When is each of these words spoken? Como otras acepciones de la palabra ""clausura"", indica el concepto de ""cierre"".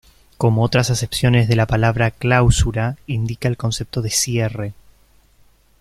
Como 0.39 0.63
otras 0.63 0.89
acepciones 0.89 1.47
de 1.47 1.55
la 1.55 1.67
palabra 1.67 2.09
""clausura"", 2.09 2.97
indica 3.05 3.47
el 3.47 3.55
concepto 3.55 4.01
de 4.01 4.09
""cierre"". 4.09 4.73